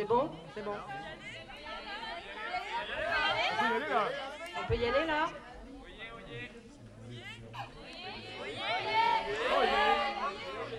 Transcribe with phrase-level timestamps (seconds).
[0.00, 0.72] C'est bon C'est bon.
[4.56, 5.26] On peut y aller là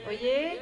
[0.05, 0.59] Voyez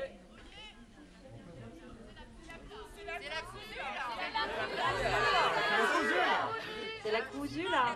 [7.01, 7.95] C'est la cousue là.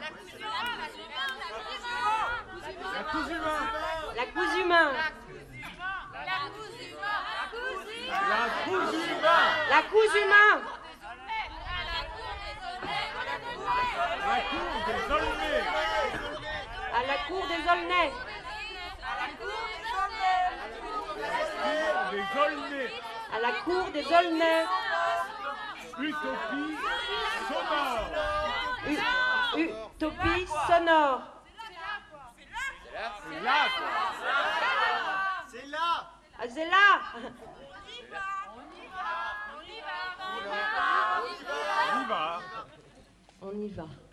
[2.95, 3.35] La cousue
[4.15, 4.63] La cousue
[9.93, 10.61] cause humain.
[16.95, 18.11] À la cour des Aulnay.
[23.35, 24.65] À la cour des Aulnay.
[25.99, 26.77] Utopie
[27.47, 28.09] sonore.
[29.55, 31.21] Utopie sonore.
[33.29, 33.59] C'est là,
[35.47, 36.09] C'est là.
[36.39, 36.99] Ah, c'est là.
[43.65, 44.12] y va.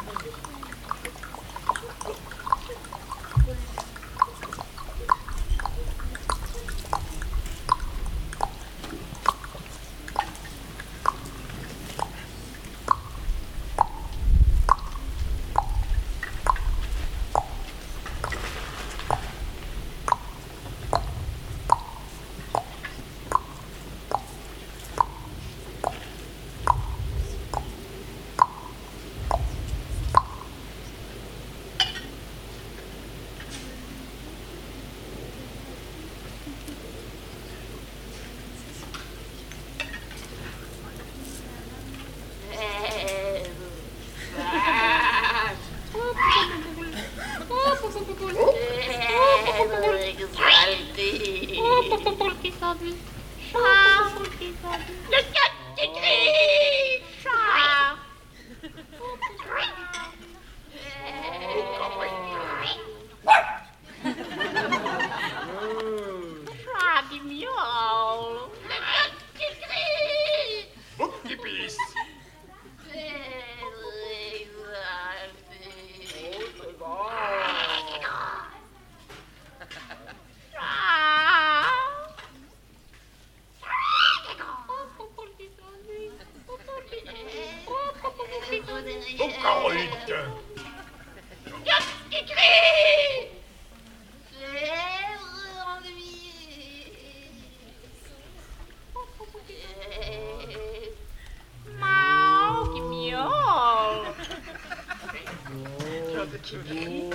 [106.43, 107.09] Thibaut.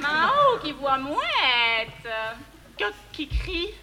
[0.00, 2.08] Mao qui voit mouette.
[2.78, 3.74] Coq qui crie.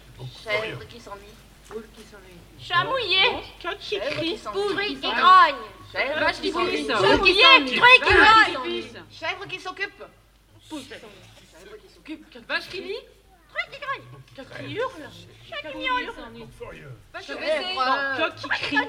[0.44, 1.34] Chèvre qui s'ennuie.
[1.68, 2.38] Poule qui s'ennuie.
[2.60, 3.22] Chamouillé.
[3.62, 4.38] Coq qui crie.
[4.52, 5.64] Poule qui grogne.
[5.92, 6.86] Chèvre qui s'ennuie.
[6.86, 7.44] Chamouillé.
[7.64, 8.84] Truc qui grogne.
[9.10, 10.04] Chèvre qui s'occupe.
[10.68, 12.48] Poule qui s'occupe.
[12.48, 13.02] Vache qui lit.
[13.48, 14.06] Truc qui grogne.
[14.36, 15.10] Coq qui hurle.
[15.48, 16.12] Chèvre qui hurle.
[17.12, 17.26] Vache
[18.36, 18.88] qui crie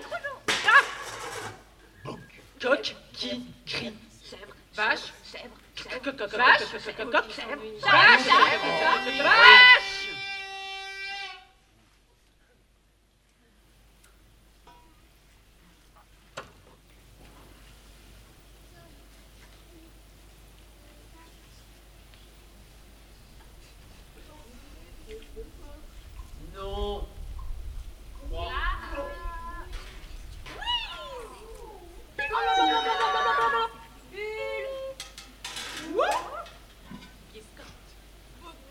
[2.63, 3.93] coq qui crie.
[4.73, 5.11] Vache,
[5.83, 7.37] vache, vache, vache, vache, vache,
[7.81, 8.29] vache,
[8.79, 9.72] vache, vache.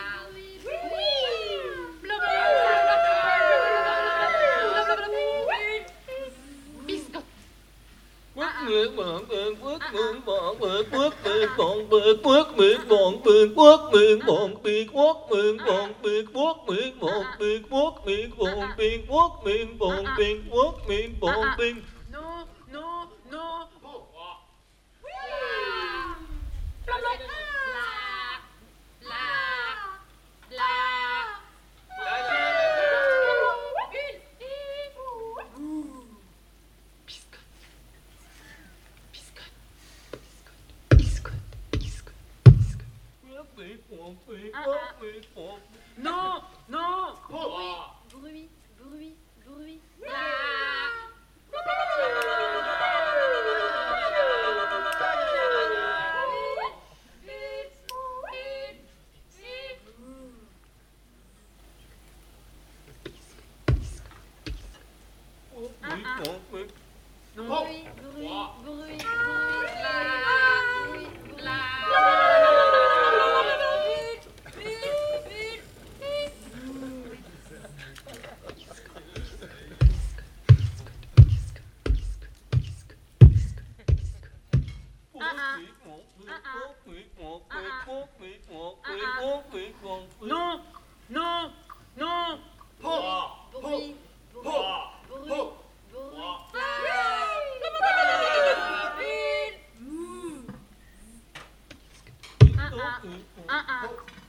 [8.35, 13.23] Bước mượn bọn mượn bước mượn bọn mượn bước mượn bọn mượn bước mượn bọn
[13.25, 21.21] mượn bước mượn bọn mượn bước mượn bọn mượn bước mượn bọn mượn bước mượn
[21.21, 21.83] bọn mượn
[66.25, 66.67] Non, mais...
[67.37, 67.45] non.
[67.45, 68.29] Bruit, bruit,
[68.65, 69.28] bruit.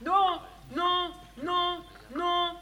[0.00, 0.40] Non,
[0.70, 1.12] non,
[1.42, 1.84] non,
[2.14, 2.56] non.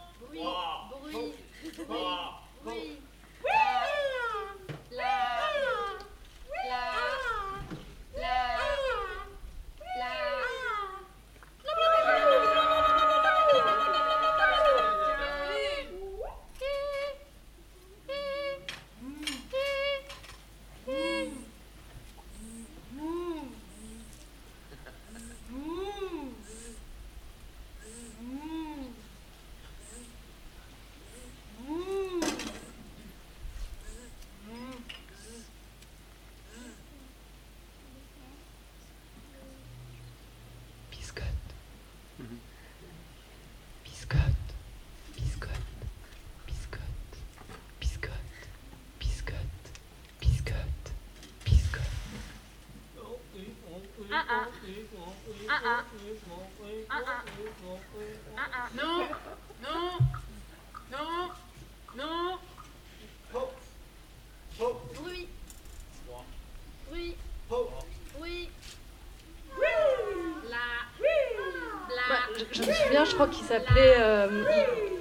[58.76, 59.06] Non,
[59.62, 59.98] non,
[60.92, 61.30] non,
[61.96, 62.38] non.
[64.94, 65.28] Bruit.
[66.90, 67.16] Bruit.
[68.18, 68.48] Bruit.
[72.36, 73.96] Je, je me souviens, je crois qu'il s'appelait.
[73.98, 74.44] euh,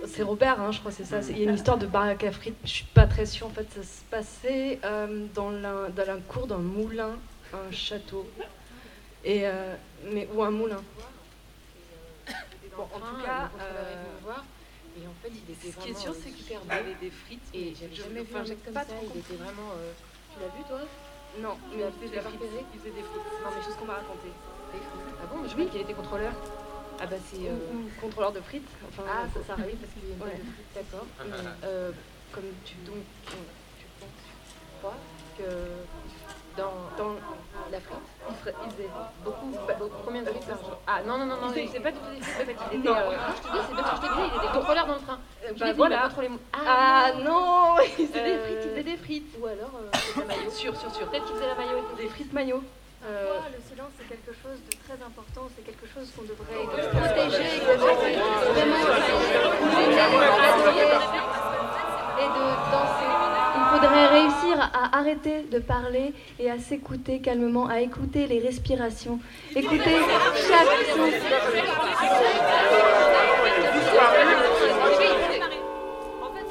[0.07, 1.19] c'est Robert, hein, je crois, c'est ça.
[1.29, 3.47] Il y a une histoire de baraque à frites, je suis pas très sûre.
[3.47, 7.17] En fait, ça se passait euh, dans, l'un- dans un cours d'un moulin,
[7.53, 8.27] un château.
[9.27, 9.75] Et, euh,
[10.05, 10.81] mais, ou un moulin.
[12.77, 13.95] Bon, en tout cas, euh,
[14.95, 17.49] et en fait, il était Ce qui est sûr, c'est euh, qu'il avait des frites.
[17.53, 18.85] Et j'avais jamais vu un mec comme ça.
[19.03, 19.73] Il était vraiment.
[20.31, 20.79] Tu l'as vu, toi
[21.41, 22.39] Non, mais il faisait des frites.
[22.39, 23.27] Faisait des frites.
[23.43, 24.29] Non, mais juste qu'on m'a raconté.
[24.73, 26.33] Ah bon Je croyais qu'il était contrôleur.
[26.99, 27.51] Ah bah c'est
[27.99, 28.69] contrôleur de frites.
[28.87, 31.05] Enfin, ah, ça, arrive parce qu'il y a une frites, d'accord.
[31.19, 31.25] Ah,
[32.31, 33.03] comme tu donc
[33.77, 34.09] tu penses
[34.81, 34.97] pas
[35.37, 35.43] que
[36.55, 36.73] dans
[37.71, 37.97] l'Afrique,
[38.29, 38.89] il, ferait, il faisait
[39.23, 39.51] beaucoup,
[40.05, 42.17] combien de trucs par jour Ah non, non, non, non, c'est pas du tout des
[42.17, 45.19] chiffres, je te dis, c'est parce disais, il était contrôleur dans le train.
[45.47, 46.07] Je bah, voilà.
[46.07, 49.35] Dit, ah, non, il faisait des frites, il faisait des frites.
[49.39, 50.51] Ou alors, euh, la maillot.
[50.51, 51.07] Sûr, sûr, sûr.
[51.09, 51.85] Peut-être qu'il faisait la maillot.
[51.97, 52.63] Des frites maillot.
[53.01, 57.59] Moi, le silence, c'est quelque chose de très important, c'est quelque chose qu'on devrait protéger,
[57.63, 57.97] vraiment
[64.73, 69.19] à arrêter de parler et à s'écouter calmement, à écouter les respirations,
[69.55, 69.97] écouter
[70.35, 71.07] chaque son.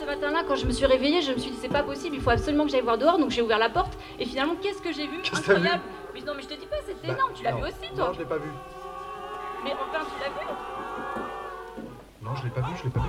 [0.07, 2.31] matin-là, quand je me suis réveillée, je me suis dit c'est pas possible, il faut
[2.31, 3.19] absolument que j'aille voir dehors.
[3.19, 5.21] Donc j'ai ouvert la porte et finalement qu'est-ce que j'ai vu?
[5.23, 5.69] Qu Incroyable.
[5.69, 5.81] Vu?
[6.15, 7.33] Mais non mais je te dis pas, c'était bah, énorme.
[7.35, 8.07] Tu l'as vu aussi toi?
[8.07, 8.51] Non, je l'ai pas vu.
[9.65, 10.47] Mais enfin tu l'as vu
[12.23, 13.09] Non, je l'ai pas vu, je l'ai pas vu.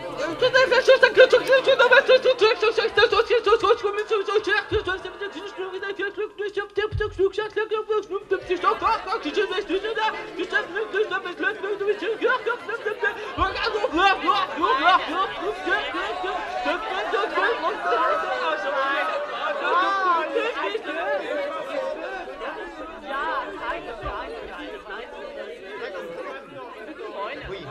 [27.49, 27.65] Oui, oui,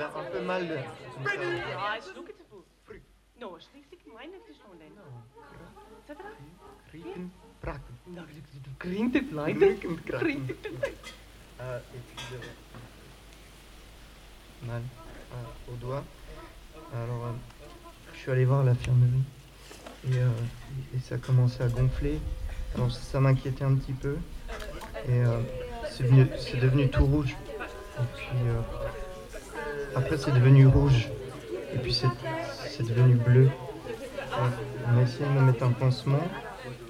[0.00, 0.66] un peu mal
[12.14, 12.52] puis j'avais
[14.66, 14.82] mal
[15.68, 16.04] au doigt.
[16.94, 17.34] Alors
[18.12, 19.24] je suis allé voir l'infirmerie
[20.08, 20.28] et, euh,
[20.94, 22.20] et ça commençait à gonfler.
[22.74, 24.16] Alors ça m'inquiétait un petit peu
[25.08, 25.40] et euh,
[25.90, 26.04] c'est
[26.60, 27.36] devenu, tout rouge.
[27.98, 28.60] Euh,
[29.94, 31.08] après c'est devenu rouge
[31.74, 33.48] et puis c'est, devenu bleu.
[34.88, 36.20] On a essayé de me mettre un pansement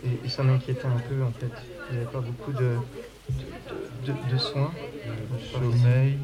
[0.05, 1.51] et, et ça m'inquiétait un peu en fait.
[1.91, 2.77] Il n'y avait pas beaucoup de,
[3.31, 4.71] de, de- de soins.
[5.39, 5.51] Ici.
[5.53, 6.19] Sommeil.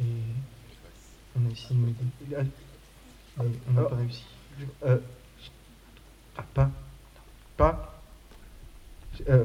[0.00, 0.04] Et
[1.36, 2.50] on a essayé de m'aider.
[3.38, 3.88] Mais on n'a Oh.
[3.88, 4.24] pas réussi.
[4.86, 4.98] Euh,
[6.38, 6.70] ah, pas.
[7.56, 8.00] Pas.
[9.28, 9.44] Euh,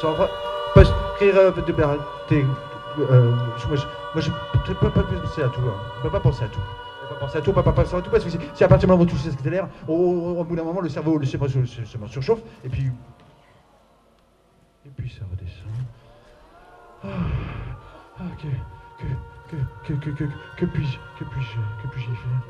[0.00, 0.82] sans pas
[1.16, 1.72] écrire euh, de
[3.00, 3.32] euh,
[3.68, 5.60] moi, je, ne peux pas penser à tout.
[5.60, 5.74] Hein.
[5.98, 6.60] Je peux pas penser à tout.
[7.02, 8.86] Je pas penser à tout, peut pas penser à tout parce que si, à partir
[8.86, 11.64] du moment où tout s'accélère, au, au, au bout d'un moment, le cerveau, le se,
[11.64, 12.90] se- se surchauffe et puis.
[14.86, 15.68] Et puis ça redescend.
[17.04, 17.08] Ah,
[18.18, 18.48] ah, que,
[19.02, 20.24] que, que, que, que,
[20.56, 22.42] que, puis-je, que puis-je, que puis-je faire?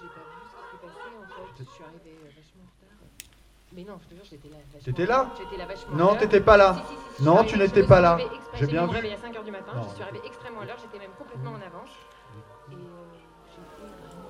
[0.00, 2.98] J'ai pas vu ce qui s'est passé en fait arrivée euh, vachement en retard.
[3.74, 4.56] Mais non, je te jure, j'étais là.
[4.72, 5.30] vachement T'étais là.
[5.38, 6.74] J'étais là vachement Non, t'étais pas là.
[6.86, 8.18] Si, si, si, Non, tu n'étais pas là.
[8.54, 8.92] J'ai bien vu.
[8.92, 9.72] réveil à 5h du matin.
[9.74, 9.88] Non.
[9.88, 10.76] Je suis arrivée extrêmement à l'heure.
[10.80, 11.90] J'étais même complètement en avance.
[12.70, 12.76] Et euh,
[13.48, 14.28] j'étais vraiment.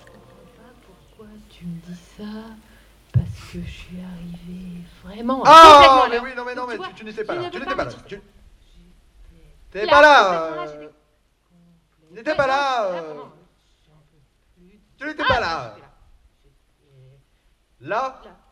[0.00, 2.24] Je comprends pas pourquoi tu me dis ça.
[3.12, 6.94] Parce que je suis arrivée vraiment Ah, mais oui, non, mais non, mais vois, tu,
[6.94, 7.50] tu n'étais pas tu là.
[7.50, 7.90] Tu n'étais pas là.
[8.08, 8.20] Tu
[9.74, 10.66] n'étais pas là.
[12.08, 12.90] Tu n'étais pas là.
[14.98, 15.76] Tu n'étais pas là.
[17.84, 18.43] J'étais là.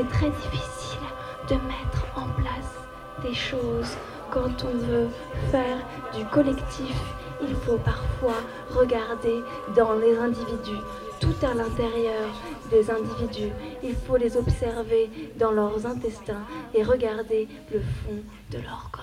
[0.00, 0.98] C'est très difficile
[1.46, 2.74] de mettre en place
[3.22, 3.98] des choses
[4.30, 5.08] quand on veut
[5.50, 5.76] faire
[6.16, 6.96] du collectif.
[7.42, 8.36] Il faut parfois
[8.70, 9.42] regarder
[9.76, 10.80] dans les individus,
[11.20, 12.30] tout à l'intérieur
[12.70, 13.52] des individus.
[13.82, 18.99] Il faut les observer dans leurs intestins et regarder le fond de leur gorge.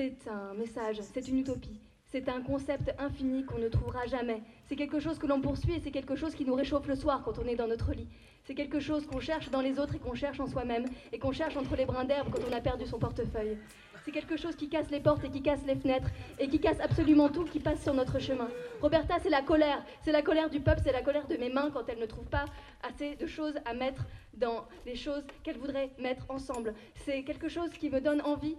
[0.00, 1.78] C'est un message, c'est une utopie.
[2.06, 4.42] C'est un concept infini qu'on ne trouvera jamais.
[4.66, 7.22] C'est quelque chose que l'on poursuit et c'est quelque chose qui nous réchauffe le soir
[7.22, 8.08] quand on est dans notre lit.
[8.44, 11.32] C'est quelque chose qu'on cherche dans les autres et qu'on cherche en soi-même et qu'on
[11.32, 13.58] cherche entre les brins d'herbe quand on a perdu son portefeuille.
[14.04, 16.80] C'est quelque chose qui casse les portes et qui casse les fenêtres et qui casse
[16.80, 18.48] absolument tout qui passe sur notre chemin.
[18.80, 19.84] Roberta, c'est la colère.
[20.02, 22.30] C'est la colère du peuple, c'est la colère de mes mains quand elles ne trouvent
[22.30, 22.46] pas
[22.82, 26.74] assez de choses à mettre dans les choses qu'elles voudraient mettre ensemble.
[27.04, 28.56] C'est quelque chose qui me donne envie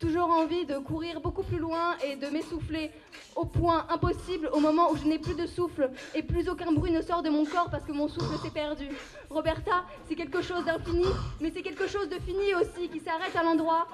[0.00, 2.90] toujours envie de courir beaucoup plus loin et de m'essouffler
[3.36, 6.90] au point impossible au moment où je n'ai plus de souffle et plus aucun bruit
[6.90, 8.88] ne sort de mon corps parce que mon souffle s'est perdu.
[9.28, 11.04] Roberta, c'est quelque chose d'infini,
[11.40, 13.86] mais c'est quelque chose de fini aussi qui s'arrête à l'endroit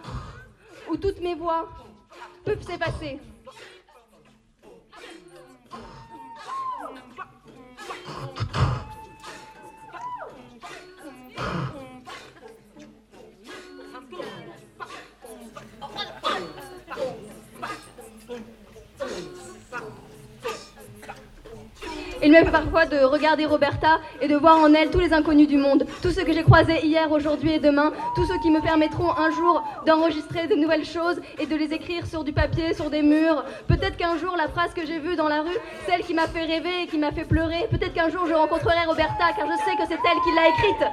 [0.89, 1.69] où toutes mes voix
[2.45, 3.19] peuvent s'effacer.
[22.27, 25.59] Il m'arrive parfois de regarder Roberta et de voir en elle tous les inconnus du
[25.59, 29.13] monde, tous ceux que j'ai croisés hier, aujourd'hui et demain, tous ceux qui me permettront
[29.17, 33.03] un jour d'enregistrer de nouvelles choses et de les écrire sur du papier, sur des
[33.03, 33.45] murs.
[33.69, 36.43] Peut-être qu'un jour, la phrase que j'ai vue dans la rue, celle qui m'a fait
[36.43, 39.77] rêver et qui m'a fait pleurer, peut-être qu'un jour je rencontrerai Roberta car je sais
[39.77, 40.85] que c'est elle qui l'a écrite.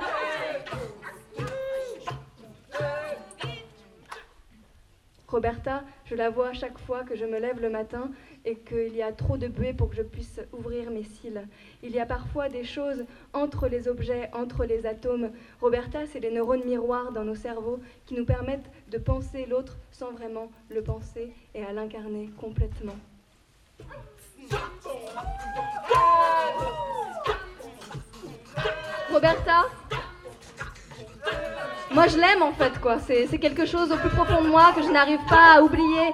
[5.27, 8.11] Roberta, je la vois chaque fois que je me lève le matin
[8.45, 11.47] et qu'il y a trop de buée pour que je puisse ouvrir mes cils.
[11.81, 15.31] Il y a parfois des choses entre les objets, entre les atomes.
[15.61, 20.11] Roberta, c'est les neurones miroirs dans nos cerveaux qui nous permettent de penser l'autre sans
[20.11, 22.95] vraiment le penser et à l'incarner complètement.
[29.11, 29.65] Roberta,
[31.91, 32.99] moi je l'aime en fait quoi.
[32.99, 36.13] C'est quelque chose au plus profond de moi que je n'arrive pas à oublier.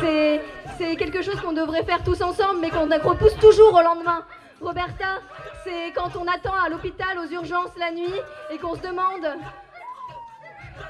[0.00, 4.24] C'est quelque chose qu'on devrait faire tous ensemble, mais qu'on repousse toujours au lendemain.
[4.60, 5.20] Roberta,
[5.64, 8.14] c'est quand on attend à l'hôpital aux urgences la nuit
[8.50, 9.26] et qu'on se demande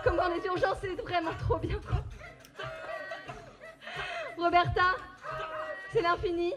[0.04, 1.80] comment les urgences c'est vraiment trop bien.
[4.38, 4.96] Roberta,
[5.92, 6.54] c'est l'infini.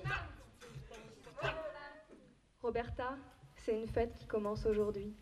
[2.61, 3.15] Roberta,
[3.57, 5.13] c'est une fête qui commence aujourd'hui.